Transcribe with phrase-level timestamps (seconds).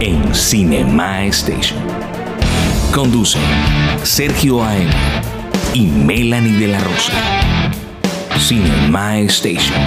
[0.00, 1.80] en Cinema Station.
[2.94, 3.42] Conducen
[4.02, 4.90] Sergio A.M.
[5.74, 7.12] y Melanie de la Rosa.
[8.38, 9.80] Cinema Station,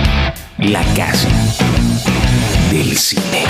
[0.58, 1.30] la casa
[2.72, 3.46] del cine.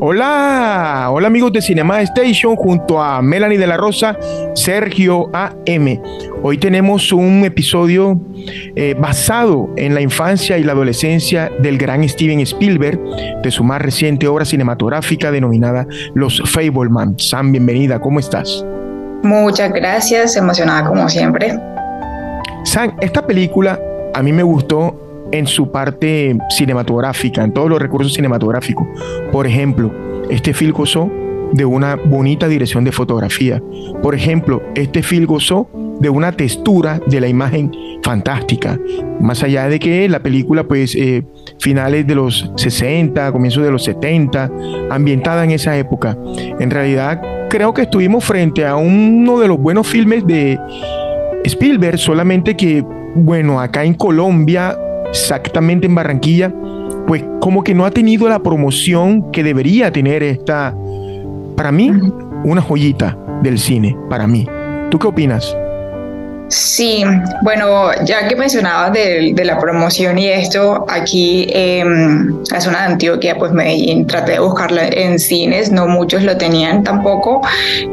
[0.00, 4.18] Hola, hola amigos de Cinema Station junto a Melanie de la Rosa,
[4.54, 6.31] Sergio AM.
[6.44, 8.20] Hoy tenemos un episodio
[8.74, 12.98] eh, basado en la infancia y la adolescencia del gran Steven Spielberg,
[13.44, 17.16] de su más reciente obra cinematográfica denominada Los Fableman.
[17.16, 18.64] Sam, bienvenida, ¿cómo estás?
[19.22, 21.56] Muchas gracias, emocionada como siempre.
[22.64, 23.78] Sam, esta película
[24.12, 28.88] a mí me gustó en su parte cinematográfica, en todos los recursos cinematográficos.
[29.30, 29.92] Por ejemplo,
[30.28, 31.08] este film gozó
[31.52, 33.62] de una bonita dirección de fotografía.
[34.02, 35.68] Por ejemplo, este film gozó
[36.00, 37.70] de una textura de la imagen
[38.02, 38.78] fantástica.
[39.20, 41.22] Más allá de que la película, pues, eh,
[41.60, 44.50] finales de los 60, comienzos de los 70,
[44.90, 46.16] ambientada en esa época.
[46.58, 50.58] En realidad, creo que estuvimos frente a uno de los buenos filmes de
[51.44, 54.76] Spielberg, solamente que, bueno, acá en Colombia
[55.12, 56.52] exactamente en Barranquilla,
[57.06, 60.74] pues como que no ha tenido la promoción que debería tener esta,
[61.62, 61.92] para mí,
[62.42, 64.48] una joyita del cine, para mí.
[64.90, 65.56] ¿Tú qué opinas?
[66.48, 67.04] Sí,
[67.44, 73.36] bueno, ya que mencionabas de, la promoción y esto, aquí en la zona de Antioquia,
[73.38, 77.42] pues Medellín, traté de buscarla en cines, no muchos lo tenían tampoco.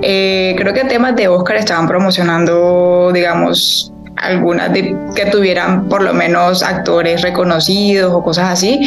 [0.02, 6.14] Eh, creo que temas de Oscar estaban promocionando, digamos, algunas de, que tuvieran por lo
[6.14, 8.80] menos actores reconocidos o cosas así,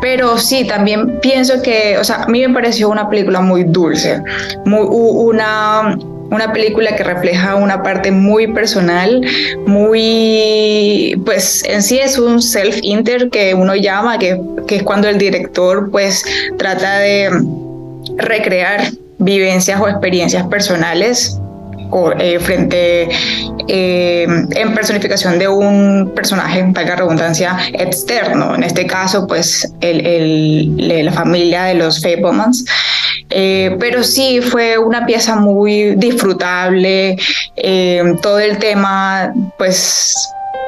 [0.00, 4.22] pero sí, también pienso que, o sea, a mí me pareció una película muy dulce,
[4.64, 5.96] muy, una,
[6.30, 9.20] una película que refleja una parte muy personal,
[9.66, 15.18] muy, pues en sí es un self-inter que uno llama, que, que es cuando el
[15.18, 16.24] director pues
[16.58, 17.30] trata de
[18.16, 21.38] recrear vivencias o experiencias personales
[22.18, 23.08] eh, frente
[23.68, 28.54] eh, en personificación de un personaje, valga redundancia, externo.
[28.54, 32.64] En este caso, pues el, la familia de los Fablemans.
[33.30, 37.16] Eh, pero sí fue una pieza muy disfrutable,
[38.22, 40.14] todo el tema, pues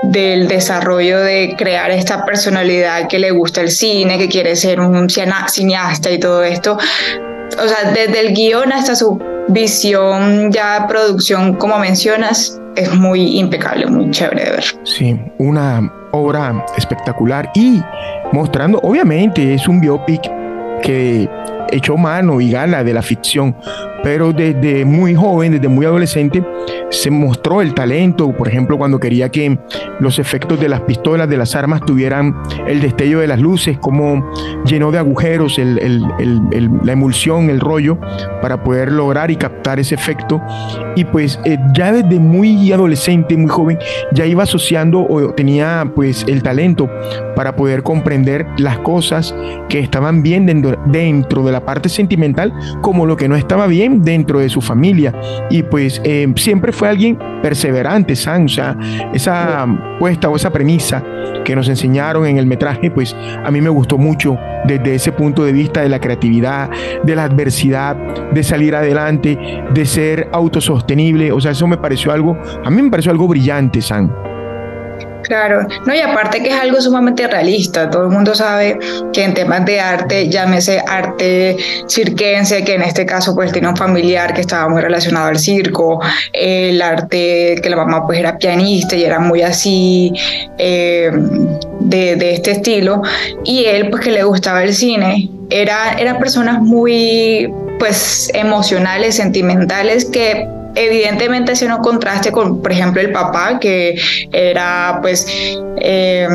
[0.02, 5.08] del desarrollo de crear esta personalidad que le gusta el cine, que quiere ser un
[5.08, 6.78] cineasta y todo esto.
[7.62, 9.18] O sea, desde el guion hasta su
[9.48, 14.64] visión, ya producción, como mencionas, es muy impecable, muy chévere de ver.
[14.84, 17.80] Sí, una obra espectacular y
[18.32, 20.22] mostrando, obviamente es un biopic
[20.82, 21.28] que
[21.70, 23.56] echó mano y gana de la ficción,
[24.02, 26.44] pero desde muy joven, desde muy adolescente,
[26.90, 29.58] se mostró el talento, por ejemplo, cuando quería que
[30.00, 32.34] los efectos de las pistolas, de las armas, tuvieran
[32.66, 34.32] el destello de las luces, como
[34.64, 37.98] llenó de agujeros la emulsión, el rollo,
[38.40, 40.40] para poder lograr y captar ese efecto.
[40.94, 43.78] Y pues eh, ya desde muy adolescente, muy joven,
[44.12, 46.88] ya iba asociando o tenía pues el talento
[47.34, 49.34] para poder comprender las cosas
[49.68, 54.02] que estaban bien dentro, dentro de la parte sentimental, como lo que no estaba bien
[54.02, 55.14] dentro de su familia.
[55.50, 58.44] Y pues eh, siempre fue alguien perseverante, San.
[58.44, 58.76] O sea,
[59.12, 59.66] esa
[59.98, 61.02] puesta o esa premisa
[61.44, 65.44] que nos enseñaron en el metraje, pues a mí me gustó mucho desde ese punto
[65.44, 66.70] de vista de la creatividad,
[67.04, 67.96] de la adversidad,
[68.32, 69.38] de salir adelante,
[69.72, 71.30] de ser autosostenible.
[71.32, 74.35] O sea, eso me pareció algo, a mí me pareció algo brillante, San.
[75.26, 78.78] Claro, no, y aparte que es algo sumamente realista, todo el mundo sabe
[79.12, 81.56] que en temas de arte, llámese arte
[81.88, 86.00] cirquense, que en este caso pues tiene un familiar que estaba muy relacionado al circo,
[86.32, 90.12] el arte que la mamá pues era pianista y era muy así
[90.58, 91.10] eh,
[91.80, 93.02] de, de, este estilo,
[93.42, 100.04] y él pues que le gustaba el cine, era, eran personas muy pues emocionales, sentimentales,
[100.04, 100.46] que
[100.76, 103.98] evidentemente hace un contraste con, por ejemplo, el papá, que
[104.32, 105.26] era pues...
[105.78, 106.28] Eh,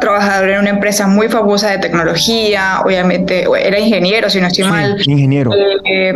[0.00, 4.96] trabajador en una empresa muy famosa de tecnología, obviamente era ingeniero, si no estoy mal.
[5.06, 5.50] Ingeniero.
[5.84, 6.14] Eh,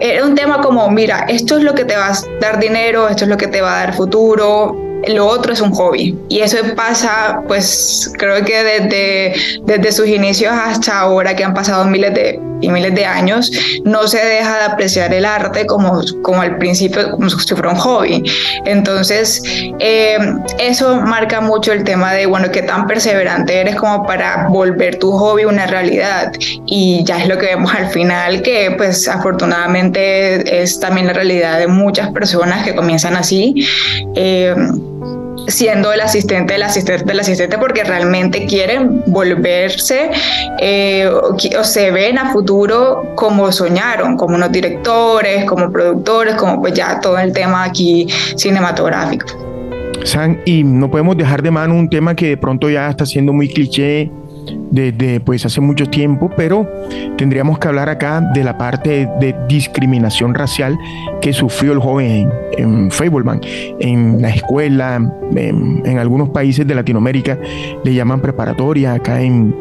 [0.00, 3.24] era un tema como, mira, esto es lo que te va a dar dinero, esto
[3.24, 6.16] es lo que te va a dar futuro, lo otro es un hobby.
[6.28, 9.34] Y eso pasa, pues creo que desde,
[9.64, 13.50] desde sus inicios hasta ahora, que han pasado miles de, y miles de años,
[13.84, 17.76] no se deja de apreciar el arte como, como al principio, como si fuera un
[17.76, 18.22] hobby.
[18.64, 19.42] Entonces,
[19.78, 20.18] eh,
[20.58, 25.12] eso marca mucho el tema de, bueno, qué tan perseverante eres como para volver tu
[25.12, 26.32] hobby una realidad.
[26.66, 31.58] Y ya es lo que vemos al final, que pues afortunadamente es también la realidad
[31.58, 33.66] de muchas personas que comienzan así.
[34.14, 34.54] Eh,
[35.46, 40.10] siendo el asistente del asistente del asistente porque realmente quieren volverse
[40.58, 46.74] eh, o, se ven a futuro como soñaron, como unos directores, como productores, como pues
[46.74, 48.06] ya todo el tema aquí
[48.36, 49.26] cinematográfico.
[50.04, 53.32] San, y no podemos dejar de mano un tema que de pronto ya está siendo
[53.32, 54.10] muy cliché
[54.70, 56.68] desde pues hace mucho tiempo, pero
[57.16, 60.78] tendríamos que hablar acá de la parte de discriminación racial
[61.20, 63.40] que sufrió el joven en, en
[63.80, 67.38] En la escuela, en, algunos países de Latinoamérica
[67.84, 69.54] le llaman preparatoria, acá en,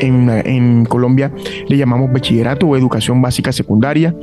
[0.00, 1.30] en, Colombia
[1.68, 4.14] le llamamos bachillerato o educación básica secundaria.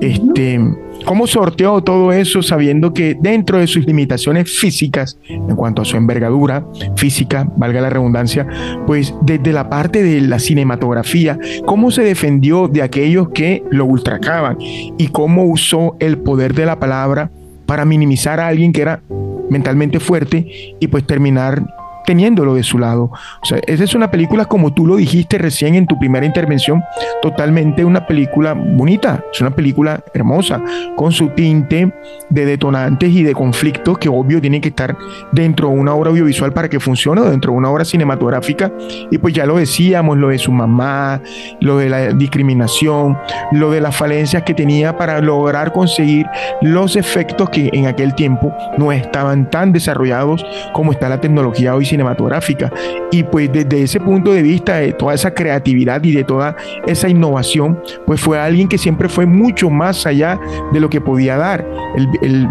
[0.00, 0.60] Este,
[1.04, 5.96] ¿Cómo sorteó todo eso sabiendo que dentro de sus limitaciones físicas, en cuanto a su
[5.96, 6.64] envergadura
[6.96, 8.46] física, valga la redundancia,
[8.86, 14.56] pues desde la parte de la cinematografía, cómo se defendió de aquellos que lo ultracaban
[14.60, 17.30] y cómo usó el poder de la palabra
[17.66, 19.02] para minimizar a alguien que era
[19.50, 21.62] mentalmente fuerte y pues terminar
[22.04, 23.10] teniéndolo de su lado.
[23.42, 26.82] O sea, esa es una película, como tú lo dijiste recién en tu primera intervención,
[27.20, 30.62] totalmente una película bonita, es una película hermosa,
[30.96, 31.92] con su tinte
[32.30, 34.96] de detonantes y de conflictos que obvio tienen que estar
[35.32, 38.72] dentro de una obra audiovisual para que funcione, dentro de una obra cinematográfica.
[39.10, 41.20] Y pues ya lo decíamos, lo de su mamá,
[41.60, 43.16] lo de la discriminación,
[43.52, 46.26] lo de las falencias que tenía para lograr conseguir
[46.60, 51.84] los efectos que en aquel tiempo no estaban tan desarrollados como está la tecnología hoy
[51.92, 52.72] cinematográfica.
[53.10, 56.56] Y pues desde ese punto de vista, de toda esa creatividad y de toda
[56.86, 60.40] esa innovación, pues fue alguien que siempre fue mucho más allá
[60.72, 61.66] de lo que podía dar.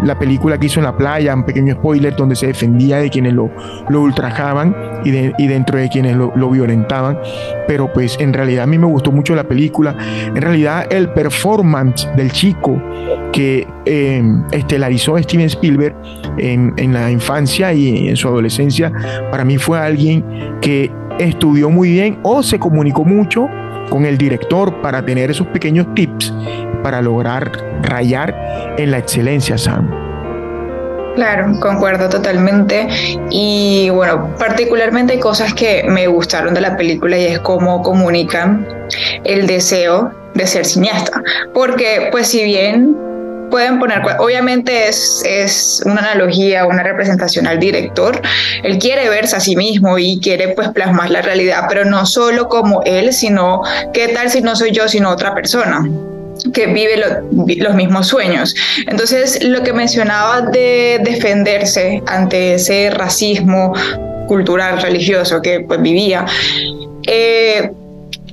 [0.04, 3.32] la película que hizo en la playa, un pequeño spoiler, donde se defendía de quienes
[3.32, 3.50] lo,
[3.88, 4.74] lo ultrajaban
[5.04, 7.18] y, y dentro de quienes lo, lo violentaban.
[7.66, 9.96] Pero pues en realidad a mí me gustó mucho la película.
[10.26, 12.80] En realidad el performance del chico
[13.32, 15.94] que eh, estelarizó Steven Spielberg
[16.38, 18.92] en, en, la infancia y en su adolescencia,
[19.30, 20.24] para mí fue alguien
[20.60, 23.48] que estudió muy bien o se comunicó mucho
[23.90, 26.32] con el director para tener esos pequeños tips
[26.82, 27.50] para lograr
[27.82, 28.34] rayar
[28.78, 29.90] en la excelencia, Sam.
[31.14, 32.88] Claro, concuerdo totalmente.
[33.30, 38.66] Y bueno, particularmente hay cosas que me gustaron de la película y es cómo comunican
[39.24, 41.22] el deseo de ser cineasta.
[41.52, 42.96] Porque pues si bien
[43.52, 48.20] pueden poner, obviamente es, es una analogía, una representación al director,
[48.62, 52.48] él quiere verse a sí mismo y quiere pues plasmar la realidad, pero no solo
[52.48, 53.60] como él, sino
[53.92, 55.86] qué tal si no soy yo, sino otra persona
[56.54, 56.96] que vive
[57.58, 58.54] los mismos sueños.
[58.86, 63.74] Entonces, lo que mencionaba de defenderse ante ese racismo
[64.28, 66.24] cultural, religioso que pues, vivía,
[67.06, 67.70] eh,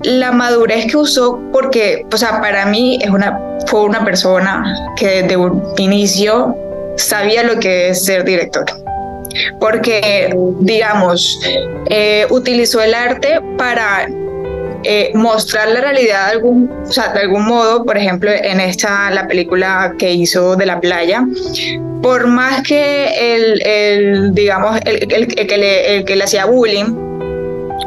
[0.02, 5.24] la madurez que usó, porque, o sea, para mí es una, fue una persona que
[5.24, 6.56] desde un inicio
[6.98, 8.66] sabía lo que es ser director.
[9.60, 11.40] Porque, digamos,
[11.90, 14.08] eh, utilizó el arte para
[14.84, 19.12] eh, mostrar la realidad de algún, o sea, de algún modo, por ejemplo, en esta,
[19.12, 21.26] la película que hizo de la playa,
[22.02, 27.19] por más que el, el digamos, el, que le, que le hacía bullying,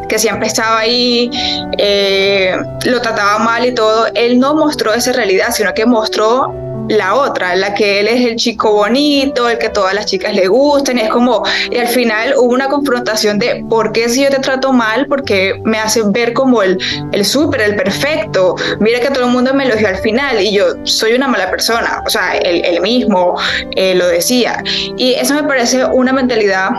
[0.08, 1.30] que siempre estaba ahí,
[1.78, 6.54] eh, lo trataba mal y todo, él no mostró esa realidad, sino que mostró
[6.88, 10.48] la otra, la que él es el chico bonito, el que todas las chicas le
[10.48, 14.30] gustan, y es como, y al final hubo una confrontación de por qué si yo
[14.30, 16.78] te trato mal, porque me hace ver como el,
[17.12, 20.66] el súper, el perfecto, mira que todo el mundo me elogió al final y yo
[20.84, 23.36] soy una mala persona, o sea, él, mismo
[23.76, 24.62] eh, lo decía,
[24.96, 26.70] y eso me parece una mentalidad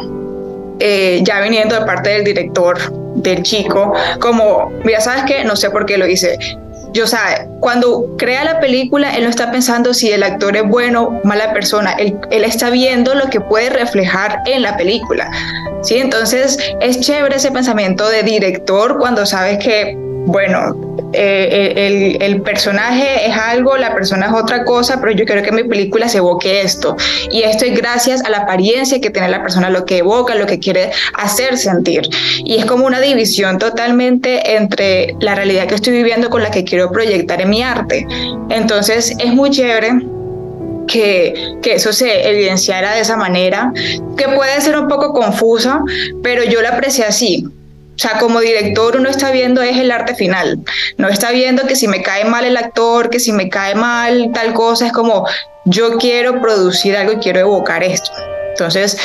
[0.80, 2.78] eh, ya viniendo de parte del director
[3.16, 5.44] del chico, como, mira, ¿sabes qué?
[5.44, 6.38] No sé por qué lo hice.
[6.94, 11.04] Yo, sabe, cuando crea la película, él no está pensando si el actor es bueno
[11.04, 15.30] o mala persona, él, él está viendo lo que puede reflejar en la película.
[15.82, 15.98] ¿sí?
[15.98, 23.38] Entonces, es chévere ese pensamiento de director cuando sabes que bueno, eh, el, personaje es
[23.38, 26.96] algo, la persona es otra cosa, pero yo quiero que mi película se evoque esto.
[27.30, 30.46] Y esto es gracias a la apariencia que tiene la persona, lo que evoca, lo
[30.46, 32.08] que quiere hacer sentir.
[32.46, 36.64] Y es como una división totalmente entre la realidad que estoy viviendo con la que
[36.64, 38.08] quiero proyectar en mi arte.
[38.50, 39.92] Entonces es muy chévere
[40.88, 43.74] que, que eso se evidenciara de esa manera,
[44.18, 45.82] que puede ser un poco confusa,
[46.22, 47.46] pero yo la aprecié así.
[47.96, 50.60] O sea, como director uno está viendo es el arte final.
[50.98, 54.32] No está viendo que si me cae mal el actor, que si me cae mal
[54.34, 55.28] tal cosa, es como
[55.66, 58.12] yo quiero producir algo y quiero evocar esto.
[58.50, 58.98] Entonces,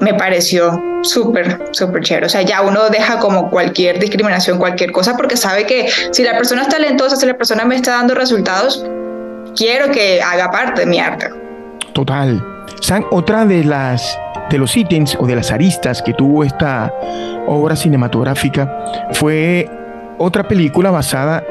[0.00, 2.26] me pareció súper, súper chévere.
[2.26, 6.36] O sea, ya uno deja como cualquier discriminación, cualquier cosa, porque sabe que si la
[6.36, 8.84] persona es talentosa, si la persona me está dando resultados,
[9.56, 11.28] quiero que haga parte de mi arte.
[11.92, 12.42] Total.
[12.80, 14.18] San, otra de las
[14.50, 16.92] de los ítems o de las aristas que tuvo esta
[17.46, 19.68] obra cinematográfica fue
[20.18, 21.42] otra película basada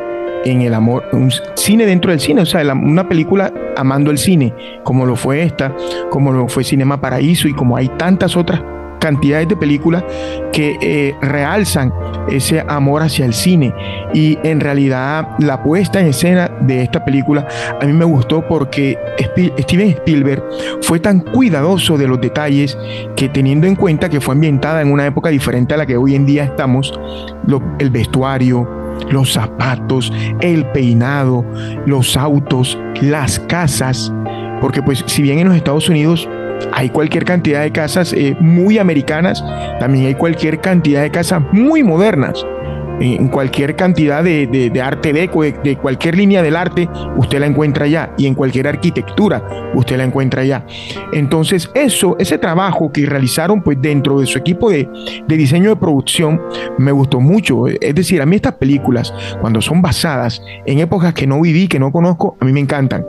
[0.46, 4.54] en el amor, un cine dentro del cine, o sea, una película amando el cine,
[4.84, 5.76] como lo fue esta,
[6.10, 8.62] como lo fue Cinema Paraíso y como hay tantas otras
[9.00, 10.04] cantidades de películas
[10.52, 11.94] que eh, realzan
[12.30, 13.74] ese amor hacia el cine.
[14.14, 17.48] Y en realidad la puesta en escena de esta película
[17.82, 18.98] a mí me gustó porque
[19.60, 20.44] Steven Spielberg
[20.82, 22.78] fue tan cuidadoso de los detalles
[23.16, 26.16] que teniendo en cuenta que fue ambientada en una época diferente a la que hoy
[26.16, 26.98] en día estamos,
[27.80, 28.68] el vestuario,
[29.12, 31.46] los zapatos, el peinado,
[31.86, 34.14] los autos, las casas,
[34.62, 36.28] porque pues si bien en los Estados Unidos
[36.72, 39.44] hay cualquier cantidad de casas eh, muy americanas,
[39.80, 42.46] también hay cualquier cantidad de casas muy modernas.
[43.02, 47.86] En cualquier cantidad de, arte deco, de, de, cualquier línea del arte, usted la encuentra
[47.86, 48.12] allá.
[48.18, 49.42] Y en cualquier arquitectura,
[49.74, 50.66] usted la encuentra allá.
[51.14, 54.90] Entonces, eso, ese trabajo que realizaron pues dentro de su equipo de,
[55.26, 56.42] de diseño de producción,
[56.78, 57.68] me gustó mucho.
[57.68, 61.80] Es decir, a mí estas películas, cuando son basadas en épocas que no viví, que
[61.80, 63.06] no conozco, a mí me encantan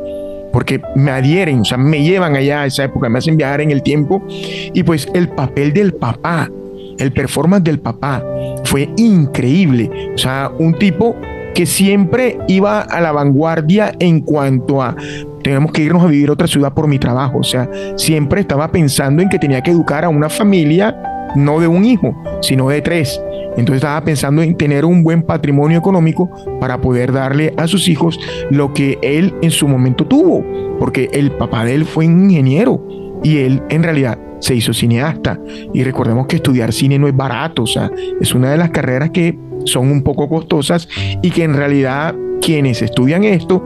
[0.52, 3.71] porque me adhieren, o sea, me llevan allá a esa época, me hacen viajar en
[3.71, 4.23] el tiempo.
[4.28, 6.50] Y pues el papel del papá,
[6.99, 8.25] el performance del papá
[8.64, 9.90] fue increíble.
[10.14, 11.16] O sea, un tipo
[11.54, 14.97] que siempre iba a la vanguardia en cuanto a
[15.42, 17.38] tenemos que irnos a vivir a otra ciudad por mi trabajo.
[17.38, 20.97] O sea, siempre estaba pensando en que tenía que educar a una familia,
[21.35, 23.21] no de un hijo, sino de tres.
[23.57, 26.30] Entonces estaba pensando en tener un buen patrimonio económico
[26.61, 28.19] para poder darle a sus hijos
[28.50, 30.45] lo que él en su momento tuvo,
[30.78, 32.87] porque el papá de él fue un ingeniero
[33.23, 35.38] y él en realidad se hizo cineasta.
[35.75, 37.90] Y recordemos que estudiar cine no es barato, o sea,
[38.21, 40.88] es una de las carreras que son un poco costosas
[41.23, 43.62] y que en realidad quienes estudian esto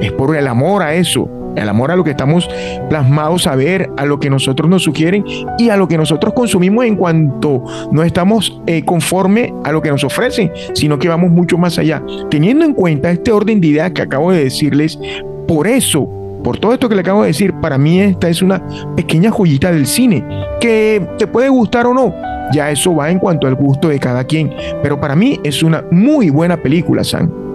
[0.00, 2.48] es por el amor a eso, el amor a lo que estamos
[2.88, 5.24] plasmados a ver, a lo que nosotros nos sugieren
[5.58, 9.90] y a lo que nosotros consumimos en cuanto no estamos eh, conforme a lo que
[9.90, 12.02] nos ofrecen, sino que vamos mucho más allá.
[12.30, 14.98] Teniendo en cuenta este orden de ideas que acabo de decirles,
[15.46, 16.08] por eso
[16.42, 18.62] por todo esto que le acabo de decir, para mí esta es una
[18.96, 20.24] pequeña joyita del cine,
[20.60, 22.14] que te puede gustar o no,
[22.52, 25.84] ya eso va en cuanto al gusto de cada quien, pero para mí es una
[25.90, 27.47] muy buena película, Sam.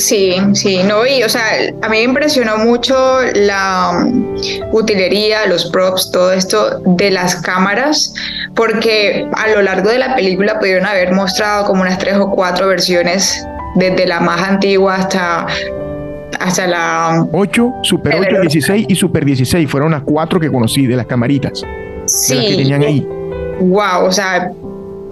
[0.00, 1.44] Sí, sí, no, y o sea,
[1.82, 2.94] a mí me impresionó mucho
[3.34, 4.34] la um,
[4.72, 8.14] utilería, los props, todo esto de las cámaras,
[8.54, 12.68] porque a lo largo de la película pudieron haber mostrado como unas tres o cuatro
[12.68, 15.46] versiones, desde la más antigua hasta
[16.40, 20.96] hasta la 8, Super 8, 16 y Super 16 fueron las cuatro que conocí de
[20.96, 21.62] las camaritas.
[22.06, 22.34] Sí.
[22.34, 23.06] De las que tenían ahí.
[23.60, 24.50] Wow, o sea,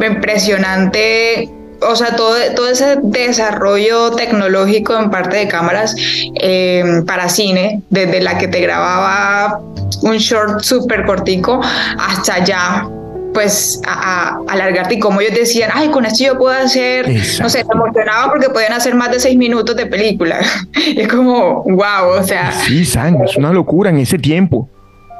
[0.01, 5.95] impresionante o sea, todo, todo ese desarrollo tecnológico en parte de cámaras
[6.41, 9.61] eh, para cine, desde la que te grababa
[10.03, 12.89] un short súper cortico hasta ya
[13.33, 17.09] pues a, alargarte y como ellos decían, ay, con esto yo puedo hacer,
[17.41, 20.41] no sé, me emocionaba porque podían hacer más de seis minutos de película.
[20.75, 22.51] y es como, wow, o sea.
[22.51, 24.69] Sí, San, es una locura en ese tiempo.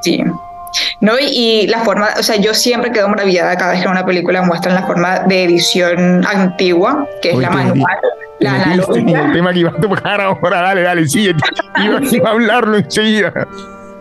[0.01, 0.23] Sí.
[1.01, 1.13] ¿No?
[1.19, 4.73] Y, la forma, o sea, yo siempre quedo maravillada cada vez que una película muestra
[4.73, 7.97] la forma de edición antigua, que es la manual.
[8.39, 9.25] La analógica.
[9.25, 11.35] El tema que iba a tocar ahora, dale, dale, iba,
[12.11, 13.33] iba a hablarlo enseguida.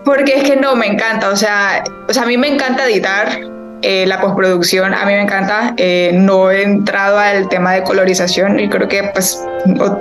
[0.05, 3.41] Porque es que no, me encanta, o sea, o sea, a mí me encanta editar,
[3.83, 5.75] eh, la postproducción a mí me encanta.
[5.77, 9.45] Eh, no he entrado al tema de colorización y creo que pues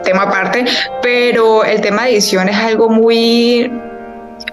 [0.03, 0.65] tema aparte,
[1.01, 3.71] pero el tema de edición es algo muy,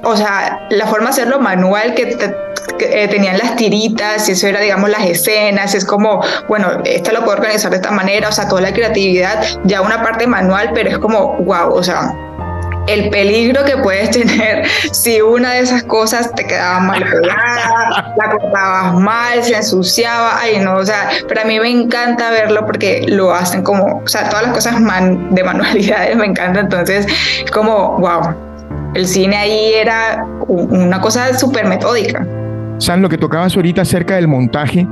[0.02, 2.16] o sea, la forma de hacerlo manual que,
[2.80, 7.20] eh, tenían las tiritas, y eso era, digamos, las escenas, es como, bueno, esto lo
[7.20, 10.90] puedo organizar de esta manera, o sea, toda la creatividad, ya una parte manual, pero
[10.90, 12.14] es como, wow, o sea,
[12.86, 18.30] el peligro que puedes tener si una de esas cosas te quedaba mal pegada, la
[18.30, 23.04] cortabas mal, se ensuciaba, ay no, o sea, pero a mí me encanta verlo porque
[23.08, 27.06] lo hacen como, o sea, todas las cosas man, de manualidades me encanta, entonces
[27.52, 28.53] como, wow,
[28.94, 32.26] el cine ahí era una cosa súper metódica.
[32.78, 34.86] San, lo que tocabas ahorita acerca del montaje,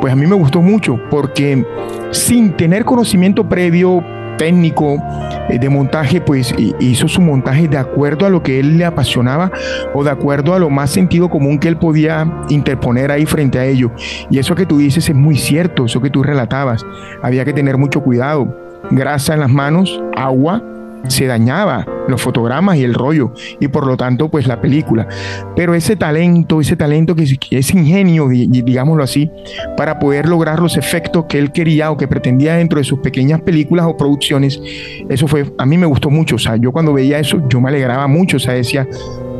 [0.00, 1.64] pues a mí me gustó mucho porque
[2.10, 4.02] sin tener conocimiento previo
[4.36, 5.02] técnico
[5.48, 9.50] eh, de montaje, pues hizo su montaje de acuerdo a lo que él le apasionaba
[9.94, 13.64] o de acuerdo a lo más sentido común que él podía interponer ahí frente a
[13.64, 13.90] ello.
[14.30, 16.84] Y eso que tú dices es muy cierto, eso que tú relatabas.
[17.22, 18.54] Había que tener mucho cuidado.
[18.90, 20.62] Grasa en las manos, agua,
[21.08, 25.08] se dañaba los fotogramas y el rollo y por lo tanto pues la película.
[25.54, 29.30] Pero ese talento, ese talento que es ingenio, digámoslo así,
[29.76, 33.40] para poder lograr los efectos que él quería o que pretendía dentro de sus pequeñas
[33.40, 34.60] películas o producciones,
[35.08, 37.68] eso fue, a mí me gustó mucho, o sea, yo cuando veía eso yo me
[37.68, 38.86] alegraba mucho, o sea, decía,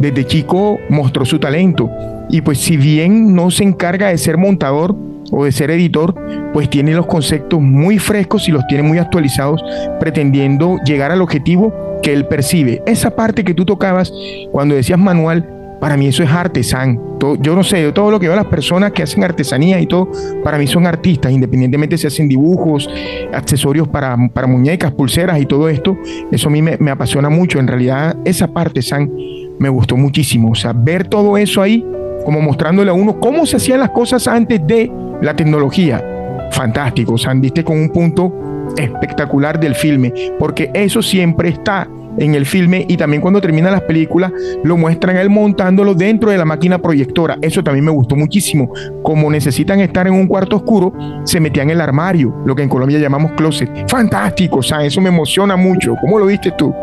[0.01, 1.91] desde chico mostró su talento.
[2.29, 4.97] Y pues si bien no se encarga de ser montador,
[5.31, 6.15] o de ser editor,
[6.53, 9.63] pues tiene los conceptos muy frescos y los tiene muy actualizados,
[10.01, 12.83] pretendiendo llegar al objetivo que él percibe.
[12.87, 14.13] Esa parte que tú tocabas
[14.53, 15.49] cuando decías manual,
[15.81, 17.01] para mí eso es artesán.
[17.41, 20.11] yo no sé, todo lo que veo las personas que hacen artesanía y todo,
[20.43, 22.89] para mí son artistas, independientemente si hacen dibujos,
[23.33, 25.99] accesorios para, para muñecas, pulseras y todo esto,
[26.31, 27.59] eso a mí me, me apasiona mucho.
[27.59, 29.11] En realidad, esa parte, San,
[29.59, 30.53] me gustó muchísimo.
[30.53, 31.85] O sea, ver todo eso ahí,
[32.27, 34.91] como mostrándole a uno cómo se hacían las cosas antes de
[35.23, 36.05] la tecnología,
[36.51, 38.33] fantástico, o sea, andiste con un punto
[38.77, 43.83] espectacular del filme, porque eso siempre está en el filme y también cuando termina las
[43.83, 44.33] películas
[44.65, 47.39] lo muestran él montándolo dentro de la máquina proyectora.
[47.43, 48.73] Eso también me gustó muchísimo.
[49.03, 52.69] Como necesitan estar en un cuarto oscuro, se metían en el armario, lo que en
[52.69, 53.89] Colombia llamamos closet.
[53.89, 55.95] Fantástico, o sea, eso me emociona mucho.
[56.01, 56.75] ¿Cómo lo viste tú?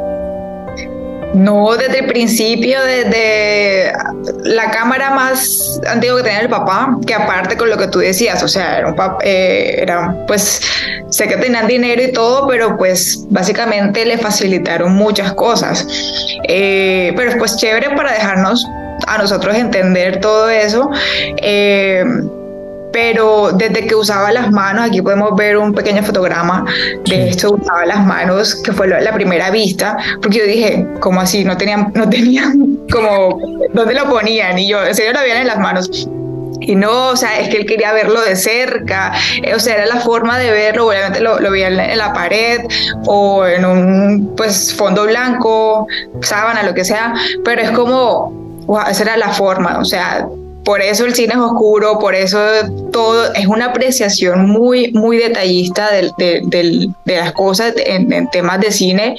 [1.33, 3.91] No, desde el principio, desde
[4.43, 8.43] la cámara más antigua que tenía el papá, que aparte con lo que tú decías,
[8.43, 10.61] o sea, era, un eh, era pues,
[11.09, 15.87] sé que tenían dinero y todo, pero pues básicamente le facilitaron muchas cosas.
[16.47, 18.65] Eh, pero pues chévere para dejarnos
[19.07, 20.89] a nosotros entender todo eso.
[21.37, 22.03] Eh,
[22.93, 26.63] pero desde que usaba las manos, aquí podemos ver un pequeño fotograma
[27.05, 31.43] de esto, usaba las manos, que fue la primera vista, porque yo dije, ¿cómo así?
[31.43, 33.39] No tenían, no tenían como,
[33.73, 34.59] ¿dónde lo ponían?
[34.59, 36.07] Y yo, en serio lo veían en las manos.
[36.61, 39.11] Y no, o sea, es que él quería verlo de cerca,
[39.53, 42.61] o sea, era la forma de verlo, obviamente lo, lo veía en la pared
[43.05, 45.87] o en un pues fondo blanco,
[46.21, 48.31] sábana, lo que sea, pero es como,
[48.65, 50.25] wow, esa era la forma, o sea,
[50.63, 52.39] por eso el cine es oscuro, por eso
[52.91, 59.17] todo es una apreciación muy, muy detallista de, las cosas en, temas de cine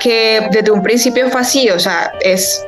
[0.00, 2.64] que desde un principio fue así, o sea, es,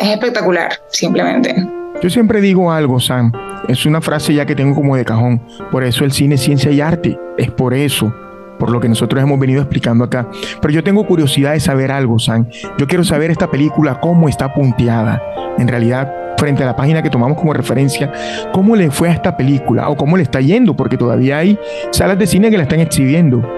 [0.00, 1.54] es espectacular, simplemente.
[2.00, 3.32] Yo siempre digo algo, Sam,
[3.68, 6.70] es una frase ya que tengo como de cajón, por eso el cine es ciencia
[6.70, 8.12] y arte, es por eso
[8.58, 10.28] por lo que nosotros hemos venido explicando acá.
[10.60, 12.46] Pero yo tengo curiosidad de saber algo, Sam.
[12.78, 15.20] Yo quiero saber esta película, cómo está punteada.
[15.58, 18.10] En realidad, frente a la página que tomamos como referencia,
[18.52, 21.56] cómo le fue a esta película o cómo le está yendo, porque todavía hay
[21.92, 23.48] salas de cine que la están exhibiendo.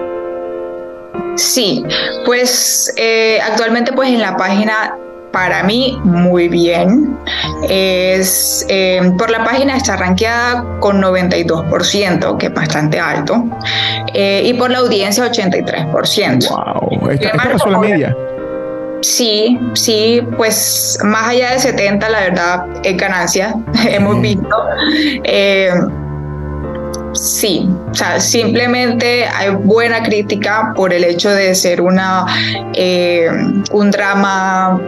[1.35, 1.83] Sí,
[2.27, 4.99] pues eh, actualmente pues en la página
[5.31, 7.17] para mí muy bien.
[7.67, 13.45] Es, eh, por la página está rankeada con 92%, que es bastante alto,
[14.13, 16.49] eh, y por la audiencia 83%.
[16.49, 17.09] ¡Wow!
[17.09, 18.15] Esta, esta la media.
[19.05, 23.53] Sí, sí, pues más allá de 70, la verdad, es ganancia,
[23.87, 24.57] hemos visto.
[25.23, 25.69] Eh,
[27.13, 32.25] sí, o sea, simplemente hay buena crítica por el hecho de ser una,
[32.73, 33.29] eh,
[33.71, 34.81] un drama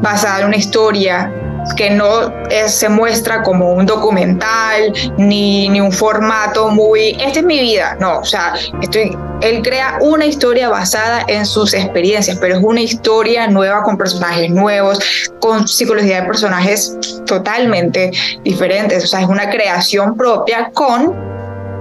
[0.00, 1.32] basado en una historia
[1.76, 2.32] que no
[2.68, 8.20] se muestra como un documental ni, ni, un formato muy, esta es mi vida, no,
[8.20, 13.46] o sea, estoy, él crea una historia basada en sus experiencias, pero es una historia
[13.46, 14.98] nueva con personajes nuevos,
[15.40, 18.10] con psicología de personajes totalmente
[18.44, 21.14] diferentes, o sea, es una creación propia con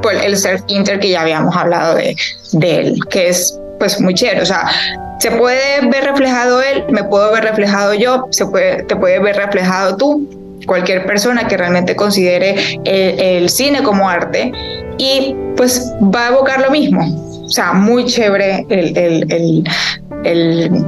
[0.02, 2.16] pues, el self inter que ya habíamos hablado de,
[2.54, 4.70] de él, que es pues muy chévere, o sea,
[5.20, 9.36] se puede ver reflejado él, me puedo ver reflejado yo, se puede, te puede ver
[9.36, 10.28] reflejado tú,
[10.66, 14.52] cualquier persona que realmente considere el, cine como arte
[14.98, 17.29] y pues va a evocar lo mismo.
[17.50, 19.66] O sea, muy chévere el, el,
[20.24, 20.86] el,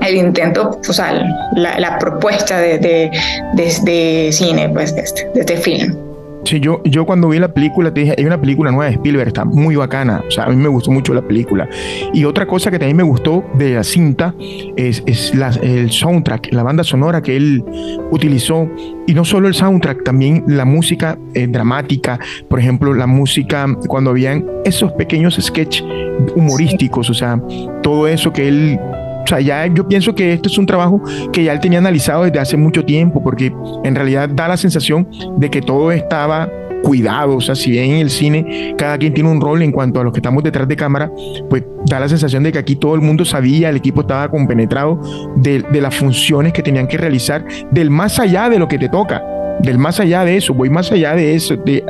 [0.00, 1.12] el intento, o sea,
[1.54, 3.10] la, propuesta de, de,
[3.54, 6.07] de, cine, pues, de este, de este film.
[6.48, 9.28] Sí, yo, yo cuando vi la película te dije, hay una película nueva de Spielberg,
[9.28, 10.24] está muy bacana.
[10.26, 11.68] O sea, a mí me gustó mucho la película.
[12.14, 14.34] Y otra cosa que también me gustó de la cinta
[14.74, 17.62] es, es el soundtrack, la banda sonora que él
[18.10, 18.66] utilizó.
[19.06, 22.18] Y no solo el soundtrack, también la música eh, dramática.
[22.48, 25.84] Por ejemplo, la música cuando habían esos pequeños sketches
[26.34, 27.10] humorísticos.
[27.10, 27.42] O sea,
[27.82, 28.80] todo eso que él
[29.28, 31.02] o sea, ya yo pienso que esto es un trabajo
[31.34, 33.52] que ya él tenía analizado desde hace mucho tiempo, porque
[33.84, 36.48] en realidad da la sensación de que todo estaba
[36.82, 37.36] cuidado.
[37.36, 40.04] O sea, si bien en el cine cada quien tiene un rol en cuanto a
[40.04, 41.12] los que estamos detrás de cámara,
[41.50, 44.98] pues da la sensación de que aquí todo el mundo sabía, el equipo estaba compenetrado
[45.36, 48.88] de, de las funciones que tenían que realizar, del más allá de lo que te
[48.88, 49.22] toca
[49.60, 51.84] del más allá de eso, voy más allá de eso, de,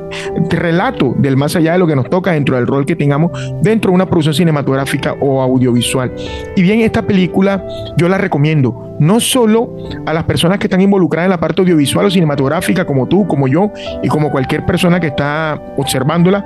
[0.51, 3.91] relato del más allá de lo que nos toca dentro del rol que tengamos dentro
[3.91, 6.13] de una producción cinematográfica o audiovisual.
[6.57, 7.65] Y bien, esta película
[7.97, 9.77] yo la recomiendo, no solo
[10.07, 13.49] a las personas que están involucradas en la parte audiovisual o cinematográfica, como tú, como
[13.49, 16.45] yo, y como cualquier persona que está observándola,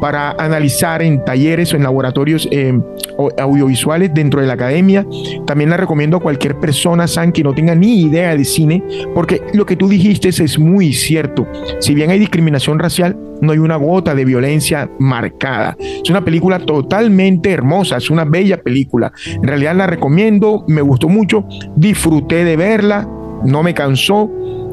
[0.00, 2.78] para analizar en talleres o en laboratorios eh,
[3.38, 5.06] audiovisuales dentro de la academia.
[5.46, 8.82] También la recomiendo a cualquier persona, San, que no tenga ni idea de cine,
[9.14, 11.46] porque lo que tú dijiste es muy cierto.
[11.80, 15.76] Si bien hay discriminación racial, no hay una gota de violencia marcada.
[15.80, 19.12] Es una película totalmente hermosa, es una bella película.
[19.26, 21.44] En realidad la recomiendo, me gustó mucho,
[21.76, 23.08] disfruté de verla,
[23.44, 24.30] no me cansó,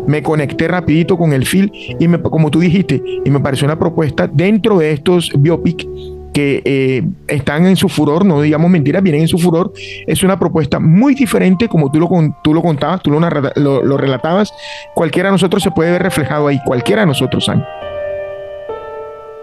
[0.07, 3.77] me conecté rapidito con el film y me, como tú dijiste, y me pareció una
[3.77, 5.87] propuesta dentro de estos biopic
[6.35, 9.71] que eh, están en su furor, no digamos mentiras, vienen en su furor.
[10.05, 12.09] Es una propuesta muy diferente, como tú lo,
[12.43, 14.51] tú lo contabas, tú lo, lo, relatabas.
[14.93, 17.65] Cualquiera de nosotros se puede ver reflejado ahí, cualquiera de nosotros, San.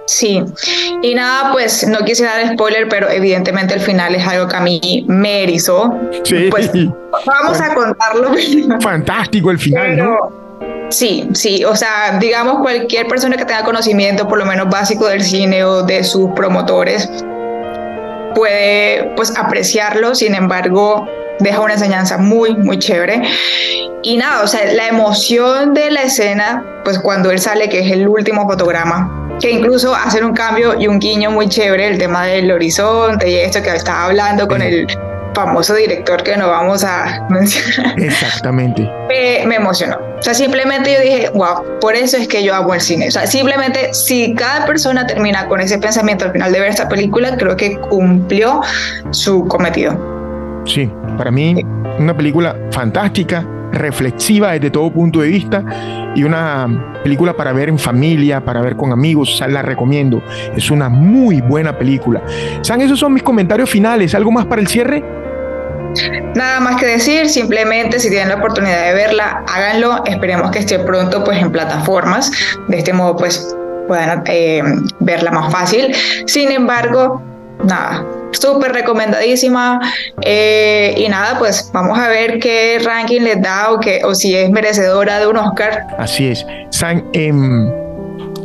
[0.04, 0.42] Sí,
[1.00, 4.60] y nada, pues no quise dar spoiler, pero evidentemente el final es algo que a
[4.60, 5.94] mí me erizó.
[6.24, 6.48] Sí.
[6.50, 6.70] Pues
[7.24, 8.32] vamos a contarlo.
[8.82, 10.41] Fantástico el final, ¿no?
[10.92, 15.22] Sí, sí, o sea, digamos cualquier persona que tenga conocimiento por lo menos básico del
[15.22, 17.08] cine o de sus promotores
[18.34, 21.08] puede pues apreciarlo, sin embargo
[21.40, 23.22] deja una enseñanza muy, muy chévere.
[24.02, 27.90] Y nada, o sea, la emoción de la escena, pues cuando él sale, que es
[27.90, 32.26] el último fotograma, que incluso hacer un cambio y un guiño muy chévere, el tema
[32.26, 34.86] del horizonte y esto que estaba hablando con el
[35.34, 37.98] famoso director que no vamos a mencionar.
[38.00, 38.88] Exactamente.
[39.46, 39.96] me emocionó.
[40.18, 43.08] O sea, simplemente yo dije, wow, por eso es que yo amo el cine.
[43.08, 46.88] O sea, simplemente si cada persona termina con ese pensamiento al final de ver esta
[46.88, 48.60] película, creo que cumplió
[49.10, 49.98] su cometido.
[50.64, 51.64] Sí, para mí
[51.98, 55.64] una película fantástica, reflexiva desde todo punto de vista
[56.14, 60.22] y una película para ver en familia, para ver con amigos, o sea, la recomiendo.
[60.54, 62.22] Es una muy buena película.
[62.60, 62.86] ¿Saben?
[62.86, 64.14] Esos son mis comentarios finales.
[64.14, 65.21] ¿Algo más para el cierre?
[66.34, 70.02] Nada más que decir, simplemente si tienen la oportunidad de verla, háganlo.
[70.06, 72.30] Esperemos que esté pronto pues en plataformas.
[72.68, 73.54] De este modo pues
[73.86, 74.62] puedan eh,
[75.00, 75.94] verla más fácil.
[76.26, 77.22] Sin embargo,
[77.64, 79.80] nada, súper recomendadísima.
[80.22, 84.34] Eh, y nada, pues vamos a ver qué ranking les da o, que, o si
[84.34, 85.86] es merecedora de un Oscar.
[85.98, 86.44] Así es.
[86.70, 87.70] San, em,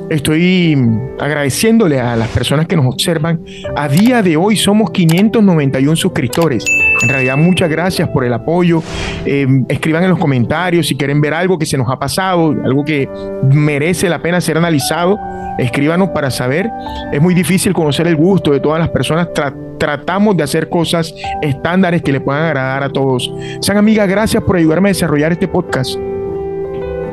[0.10, 0.78] estoy
[1.20, 3.42] agradeciéndole a las personas que nos observan.
[3.76, 6.66] A día de hoy somos 591 suscriptores.
[7.02, 8.82] En realidad, muchas gracias por el apoyo.
[9.26, 12.84] Em, escriban en los comentarios si quieren ver algo que se nos ha pasado, algo
[12.84, 13.10] que
[13.52, 15.18] merece la pena ser analizado.
[15.58, 16.70] Escríbanos para saber.
[17.12, 19.30] Es muy difícil conocer el gusto de todas las personas.
[19.80, 23.32] tratamos de hacer cosas estándares que le puedan agradar a todos.
[23.62, 26.07] Sean amigas, gracias por ayudarme a desarrollar este podcast.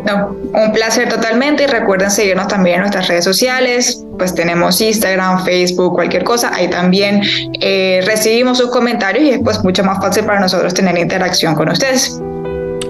[0.04, 5.44] No, un placer totalmente y recuerden seguirnos también en nuestras redes sociales, pues tenemos Instagram,
[5.44, 7.22] Facebook, cualquier cosa, ahí también
[7.60, 11.70] eh, recibimos sus comentarios y es pues mucho más fácil para nosotros tener interacción con
[11.70, 12.20] ustedes.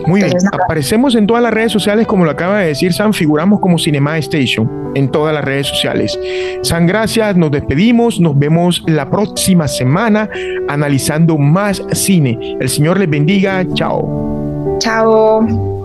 [0.07, 3.61] Muy bien, aparecemos en todas las redes sociales, como lo acaba de decir San, figuramos
[3.61, 6.19] como Cinema Station en todas las redes sociales.
[6.63, 10.29] San, gracias, nos despedimos, nos vemos la próxima semana
[10.69, 12.57] analizando más cine.
[12.61, 14.77] El Señor les bendiga, chao.
[14.79, 15.84] Chao.